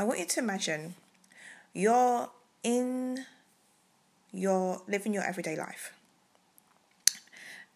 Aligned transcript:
I 0.00 0.02
want 0.02 0.18
you 0.18 0.24
to 0.24 0.40
imagine 0.40 0.94
you're 1.74 2.30
in 2.62 3.26
your 4.32 4.80
living 4.88 5.12
your 5.12 5.22
everyday 5.22 5.54
life 5.56 5.92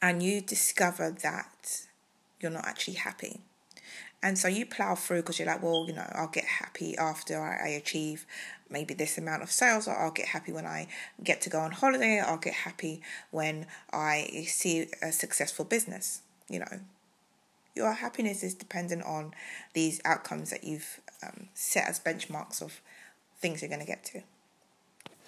and 0.01 0.23
you 0.23 0.41
discover 0.41 1.11
that 1.11 1.83
you're 2.41 2.51
not 2.51 2.67
actually 2.67 2.95
happy. 2.95 3.41
And 4.23 4.39
so 4.39 4.49
you 4.49 4.65
plow 4.65 4.95
through 4.95 5.21
because 5.21 5.39
you're 5.39 5.49
like, 5.49 5.63
well, 5.63 5.85
you 5.87 5.93
know, 5.93 6.11
I'll 6.15 6.29
get 6.29 6.47
happy 6.47 6.97
after 6.97 7.39
I, 7.39 7.67
I 7.67 7.69
achieve 7.73 8.25
maybe 8.71 8.95
this 8.95 9.19
amount 9.19 9.43
of 9.43 9.51
sales, 9.51 9.87
or 9.87 9.95
I'll 9.95 10.11
get 10.11 10.29
happy 10.29 10.51
when 10.51 10.65
I 10.65 10.89
get 11.23 11.43
to 11.43 11.51
go 11.51 11.61
on 11.61 11.73
holiday, 11.73 12.21
I'll 12.21 12.39
get 12.39 12.55
happy 12.55 13.03
when 13.33 13.67
I 13.93 14.47
see 14.47 14.87
a 15.03 15.13
successful 15.13 15.67
business. 15.67 16.23
You 16.49 16.61
know, 16.61 16.81
your 17.75 17.93
happiness 17.93 18.43
is 18.43 18.55
dependent 18.55 19.03
on 19.05 19.35
these 19.73 20.01
outcomes 20.05 20.51
that 20.51 20.65
you've 20.65 21.01
um, 21.23 21.49
set 21.55 21.89
as 21.89 21.99
benchmarks 21.99 22.63
of 22.63 22.81
things 23.39 23.63
you're 23.63 23.69
going 23.69 23.81
to 23.81 23.87
get 23.87 24.05
to. 24.05 24.23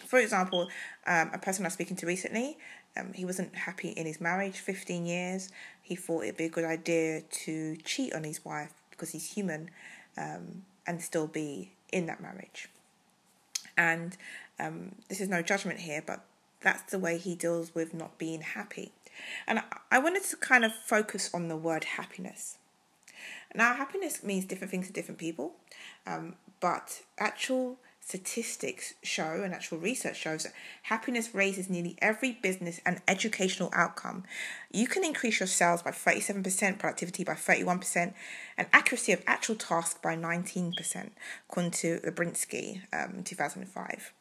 For 0.07 0.19
example, 0.19 0.69
um, 1.07 1.31
a 1.33 1.39
person 1.39 1.65
I 1.65 1.69
was 1.69 1.75
speaking 1.75 1.97
to 1.97 2.07
recently, 2.07 2.59
um, 2.97 3.13
he 3.13 3.25
wasn't 3.25 3.55
happy 3.55 3.89
in 3.89 4.07
his 4.07 4.21
marriage, 4.21 4.59
15 4.59 5.05
years. 5.05 5.51
He 5.83 5.97
thought 5.97 6.25
it'd 6.25 6.37
be 6.37 6.45
a 6.45 6.51
good 6.51 6.65
idea 6.65 7.23
to 7.45 7.77
cheat 7.85 8.15
on 8.15 8.25
his 8.25 8.45
wife 8.45 8.73
because 8.91 9.11
he's 9.11 9.33
human 9.33 9.71
um, 10.17 10.63
and 10.87 11.03
still 11.03 11.27
be 11.27 11.73
in 11.93 12.07
that 12.07 12.21
marriage. 12.21 12.69
And 13.77 14.17
um, 14.59 14.95
this 15.09 15.21
is 15.21 15.29
no 15.29 15.43
judgment 15.43 15.81
here, 15.81 16.03
but 16.07 16.25
that's 16.61 16.91
the 16.91 16.99
way 16.99 17.19
he 17.19 17.35
deals 17.35 17.75
with 17.75 17.93
not 17.93 18.17
being 18.19 18.41
happy. 18.41 18.93
And 19.47 19.63
I, 19.91 19.99
wanted 19.99 20.25
to 20.25 20.37
kind 20.37 20.65
of 20.65 20.75
focus 20.75 21.31
on 21.33 21.49
the 21.49 21.57
word 21.57 21.85
happiness. 21.85 22.59
Now, 23.55 23.75
happiness 23.75 24.23
means 24.23 24.45
different 24.45 24.71
things 24.71 24.87
to 24.89 24.93
different 24.93 25.19
people, 25.19 25.55
um, 26.07 26.35
but 26.61 27.03
actual 27.19 27.79
statistics 28.07 28.95
show 29.03 29.43
and 29.43 29.53
actual 29.53 29.79
research 29.79 30.17
shows 30.17 30.45
that 30.45 30.53
happiness 30.85 31.35
raises 31.35 31.69
nearly 31.69 31.97
every 32.01 32.39
business 32.41 32.81
and 32.87 33.01
educational 33.09 33.69
outcome. 33.73 34.23
You 34.71 34.87
can 34.87 35.05
increase 35.05 35.41
your 35.41 35.49
sales 35.49 35.83
by 35.83 35.91
37%, 35.91 36.79
productivity 36.79 37.25
by 37.25 37.35
31%, 37.35 38.15
and 38.57 38.69
accuracy 38.73 39.13
of 39.13 39.23
actual 39.27 39.57
tasks 39.57 39.99
by 40.01 40.17
19%, 40.17 41.11
according 41.49 41.73
to 41.73 41.99
Lyubomirsky, 42.01 42.83
um, 42.93 43.25
2005. 43.25 44.13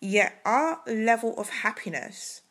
Yet 0.00 0.40
our 0.44 0.80
level 0.86 1.36
of 1.36 1.48
happiness 1.48 2.42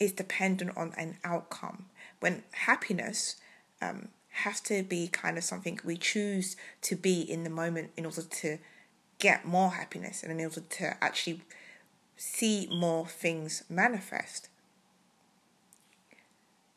is 0.00 0.12
dependent 0.12 0.76
on 0.76 0.92
an 0.96 1.18
outcome. 1.24 1.86
When 2.20 2.42
happiness 2.52 3.36
um, 3.80 4.08
has 4.30 4.60
to 4.62 4.82
be 4.82 5.08
kind 5.08 5.38
of 5.38 5.44
something 5.44 5.78
we 5.84 5.96
choose 5.96 6.56
to 6.82 6.96
be 6.96 7.20
in 7.20 7.44
the 7.44 7.50
moment 7.50 7.90
in 7.96 8.04
order 8.04 8.22
to 8.22 8.58
get 9.18 9.44
more 9.44 9.70
happiness 9.70 10.22
and 10.22 10.32
in 10.32 10.44
order 10.44 10.60
to 10.60 11.04
actually 11.04 11.42
see 12.16 12.68
more 12.72 13.06
things 13.06 13.64
manifest. 13.68 14.48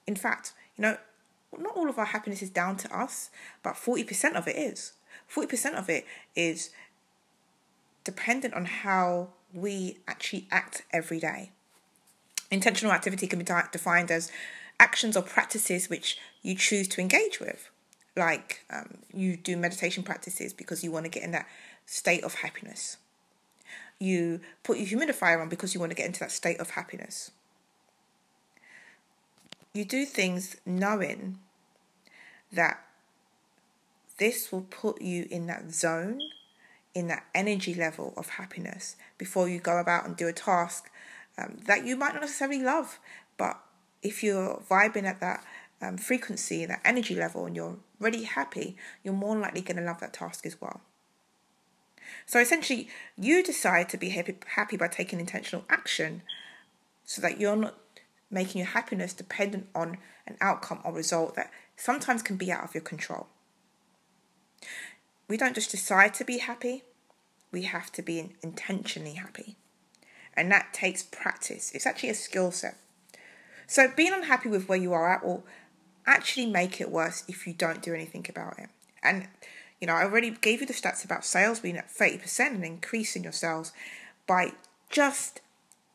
In 0.06 0.16
fact, 0.16 0.54
you 0.76 0.84
know, 0.84 0.98
not 1.58 1.76
all 1.76 1.90
of 1.90 1.98
our 1.98 2.06
happiness 2.06 2.42
is 2.42 2.50
down 2.50 2.78
to 2.78 2.98
us, 2.98 3.30
but 3.64 3.74
40% 3.74 4.36
of 4.36 4.48
it 4.48 4.56
is. 4.56 4.94
40% 5.34 5.74
of 5.74 5.90
it 5.90 6.06
is 6.36 6.70
dependent 8.04 8.54
on 8.54 8.66
how 8.66 9.30
we 9.54 9.98
actually 10.08 10.48
act 10.52 10.84
every 10.94 11.20
day. 11.20 11.52
Intentional 12.50 12.94
activity 12.94 13.28
can 13.28 13.40
be 13.40 13.46
defined 13.72 14.12
as 14.12 14.32
actions 14.80 15.18
or 15.18 15.24
practices 15.24 15.90
which 15.90 16.18
you 16.42 16.56
choose 16.56 16.88
to 16.88 17.02
engage 17.02 17.40
with. 17.40 17.70
Like 18.16 18.64
um, 18.70 19.00
you 19.14 19.38
do 19.38 19.58
meditation 19.58 20.04
practices 20.04 20.54
because 20.54 20.84
you 20.84 20.92
want 20.92 21.06
to 21.06 21.12
get 21.12 21.24
in 21.24 21.32
that 21.32 21.48
state 21.86 22.24
of 22.24 22.36
happiness. 22.36 22.98
You 24.00 24.42
put 24.64 24.78
your 24.78 24.88
humidifier 24.88 25.42
on 25.42 25.50
because 25.50 25.74
you 25.74 25.80
want 25.80 25.92
to 25.92 25.96
get 25.96 26.06
into 26.06 26.20
that 26.20 26.32
state 26.32 26.60
of 26.60 26.72
happiness. 26.72 27.32
You 29.74 29.86
do 29.86 30.06
things 30.06 30.58
knowing 30.66 31.40
that 32.52 32.84
this 34.18 34.52
will 34.52 34.62
put 34.70 35.02
you 35.02 35.28
in 35.30 35.48
that 35.48 35.72
zone, 35.72 36.22
in 36.96 37.08
that 37.08 37.26
energy 37.36 37.76
level 37.76 38.14
of 38.18 38.30
happiness 38.30 38.96
before 39.18 39.48
you 39.48 39.60
go 39.60 39.78
about 39.78 40.06
and 40.06 40.16
do 40.16 40.28
a 40.28 40.34
task 40.34 40.90
um, 41.38 41.58
that 41.66 41.86
you 41.86 41.96
might 41.96 42.14
not 42.14 42.22
necessarily 42.22 42.62
love. 42.62 43.00
But 43.38 43.60
if 44.02 44.24
you're 44.24 44.62
vibing 44.70 45.06
at 45.06 45.20
that 45.20 45.44
um, 45.82 45.98
frequency, 45.98 46.66
that 46.66 46.82
energy 46.84 47.16
level, 47.16 47.46
and 47.46 47.56
you're 47.56 47.78
really 48.00 48.24
happy, 48.24 48.76
you're 49.04 49.14
more 49.14 49.38
likely 49.38 49.62
going 49.62 49.78
to 49.78 49.84
love 49.84 50.00
that 50.00 50.14
task 50.14 50.46
as 50.46 50.60
well. 50.60 50.82
So 52.26 52.40
essentially, 52.40 52.90
you 53.18 53.44
decide 53.44 53.90
to 53.90 53.98
be 53.98 54.10
happy, 54.10 54.36
happy 54.56 54.78
by 54.78 54.88
taking 54.88 55.20
intentional 55.20 55.66
action 55.70 56.24
so 57.04 57.22
that 57.22 57.40
you're 57.40 57.56
not 57.56 57.76
making 58.30 58.60
your 58.60 58.68
happiness 58.68 59.14
dependent 59.14 59.68
on 59.74 59.98
an 60.26 60.38
outcome 60.42 60.82
or 60.84 60.92
result 60.92 61.36
that 61.36 61.52
sometimes 61.76 62.22
can 62.22 62.36
be 62.36 62.52
out 62.52 62.64
of 62.64 62.74
your 62.74 62.82
control. 62.82 63.28
We 65.30 65.38
don't 65.38 65.56
just 65.56 65.72
decide 65.72 66.14
to 66.16 66.26
be 66.26 66.40
happy, 66.40 66.84
we 67.52 67.64
have 67.64 67.92
to 67.94 68.02
be 68.02 68.36
intentionally 68.42 69.14
happy. 69.14 69.56
And 70.38 70.50
that 70.52 70.74
takes 70.74 71.04
practice. 71.04 71.72
It's 71.74 71.86
actually 71.86 72.10
a 72.10 72.16
skill 72.16 72.52
set. 72.52 72.78
So 73.66 73.92
being 73.94 74.14
unhappy 74.14 74.48
with 74.48 74.70
where 74.70 74.78
you 74.78 74.94
are 74.94 75.12
at 75.12 75.26
will 75.26 75.44
actually 76.06 76.46
make 76.46 76.80
it 76.80 76.90
worse 76.90 77.26
if 77.28 77.46
you 77.46 77.54
don't 77.54 77.82
do 77.82 77.94
anything 77.94 78.26
about 78.30 78.58
it. 78.58 78.70
And 79.04 79.28
you 79.80 79.88
know, 79.88 79.94
I 79.94 80.04
already 80.04 80.32
gave 80.32 80.62
you 80.62 80.68
the 80.68 80.74
stats 80.74 81.06
about 81.06 81.24
sales 81.26 81.60
being 81.60 81.78
at 81.78 81.90
30% 81.90 82.48
and 82.48 82.66
increasing 82.66 83.24
your 83.24 83.32
sales 83.32 83.72
by 84.26 84.54
just 84.90 85.42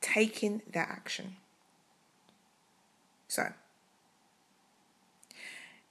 taking 0.01 0.63
that 0.73 0.89
action. 0.89 1.37
So, 3.27 3.53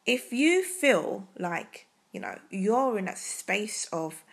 if 0.06 0.32
you 0.32 0.64
feel 0.64 1.28
like, 1.38 1.88
you 2.12 2.20
know, 2.20 2.38
you're 2.50 2.98
in 2.98 3.06
that 3.06 3.18
space 3.18 3.90
of, 3.92 4.24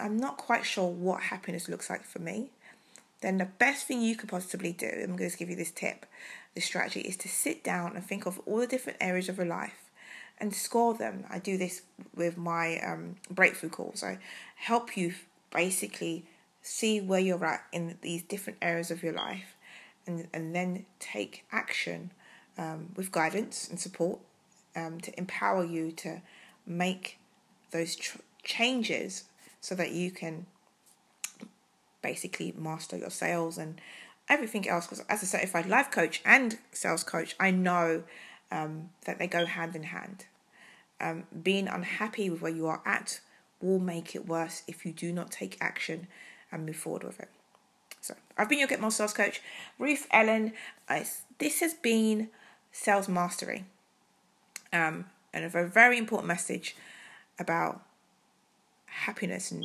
I'm 0.00 0.16
not 0.16 0.36
quite 0.36 0.64
sure 0.64 0.88
what 0.88 1.24
happiness 1.24 1.68
looks 1.68 1.88
like 1.88 2.04
for 2.04 2.18
me, 2.18 2.50
then 3.26 3.38
the 3.38 3.44
best 3.44 3.86
thing 3.86 4.00
you 4.00 4.14
could 4.14 4.28
possibly 4.28 4.72
do, 4.72 4.86
I'm 4.86 5.16
going 5.16 5.28
to 5.28 5.36
give 5.36 5.50
you 5.50 5.56
this 5.56 5.72
tip, 5.72 6.06
this 6.54 6.64
strategy, 6.64 7.00
is 7.00 7.16
to 7.18 7.28
sit 7.28 7.64
down 7.64 7.96
and 7.96 8.04
think 8.04 8.24
of 8.24 8.40
all 8.46 8.58
the 8.58 8.68
different 8.68 8.98
areas 9.00 9.28
of 9.28 9.36
your 9.36 9.46
life 9.46 9.90
and 10.38 10.54
score 10.54 10.94
them. 10.94 11.24
I 11.28 11.40
do 11.40 11.58
this 11.58 11.82
with 12.14 12.38
my 12.38 12.78
um, 12.78 13.16
breakthrough 13.28 13.70
calls. 13.70 14.04
I 14.04 14.18
help 14.54 14.96
you 14.96 15.12
basically 15.52 16.24
see 16.62 17.00
where 17.00 17.18
you're 17.18 17.44
at 17.44 17.64
in 17.72 17.98
these 18.00 18.22
different 18.22 18.60
areas 18.62 18.92
of 18.92 19.02
your 19.02 19.14
life 19.14 19.56
and, 20.06 20.28
and 20.32 20.54
then 20.54 20.86
take 21.00 21.44
action 21.50 22.12
um, 22.56 22.90
with 22.94 23.10
guidance 23.10 23.68
and 23.68 23.80
support 23.80 24.20
um, 24.76 25.00
to 25.00 25.18
empower 25.18 25.64
you 25.64 25.90
to 25.90 26.22
make 26.64 27.18
those 27.72 27.96
tr- 27.96 28.18
changes 28.44 29.24
so 29.60 29.74
that 29.74 29.90
you 29.90 30.12
can 30.12 30.46
basically 32.02 32.52
master 32.56 32.96
your 32.96 33.10
sales 33.10 33.58
and 33.58 33.80
everything 34.28 34.68
else. 34.68 34.86
Because 34.86 35.04
as 35.08 35.22
a 35.22 35.26
certified 35.26 35.66
life 35.66 35.90
coach 35.90 36.22
and 36.24 36.58
sales 36.72 37.04
coach, 37.04 37.36
I 37.38 37.50
know 37.50 38.04
um, 38.50 38.90
that 39.04 39.18
they 39.18 39.26
go 39.26 39.46
hand 39.46 39.76
in 39.76 39.84
hand. 39.84 40.26
Um, 41.00 41.24
being 41.42 41.68
unhappy 41.68 42.30
with 42.30 42.40
where 42.40 42.52
you 42.52 42.66
are 42.66 42.80
at 42.86 43.20
will 43.60 43.78
make 43.78 44.14
it 44.14 44.26
worse 44.26 44.62
if 44.66 44.86
you 44.86 44.92
do 44.92 45.12
not 45.12 45.30
take 45.30 45.58
action 45.60 46.06
and 46.50 46.64
move 46.64 46.76
forward 46.76 47.04
with 47.04 47.20
it. 47.20 47.28
So, 48.00 48.14
I've 48.38 48.48
been 48.48 48.60
your 48.60 48.68
Get 48.68 48.80
More 48.80 48.90
Sales 48.90 49.12
Coach, 49.12 49.42
Ruth 49.78 50.06
Ellen. 50.10 50.52
I, 50.88 51.04
this 51.38 51.60
has 51.60 51.74
been 51.74 52.28
Sales 52.70 53.08
Mastery, 53.08 53.64
um, 54.72 55.06
and 55.32 55.44
a 55.44 55.48
very, 55.48 55.68
very 55.68 55.98
important 55.98 56.28
message 56.28 56.76
about 57.38 57.82
happiness 58.86 59.50
and 59.50 59.64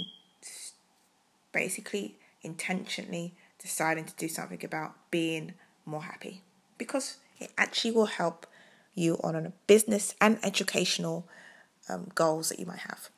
basically 1.52 2.16
intentionally 2.44 3.34
deciding 3.60 4.06
to 4.06 4.16
do 4.16 4.28
something 4.28 4.64
about 4.64 4.94
being 5.12 5.54
more 5.86 6.04
happy 6.04 6.42
because 6.78 7.18
it 7.40 7.52
actually 7.58 7.92
will 7.92 8.08
help 8.08 8.48
you 8.94 9.18
on 9.24 9.36
a 9.36 9.54
business 9.68 10.16
and 10.20 10.40
educational 10.44 11.28
um, 11.90 12.08
goals 12.16 12.50
that 12.50 12.60
you 12.60 12.66
might 12.66 12.80
have. 12.80 13.10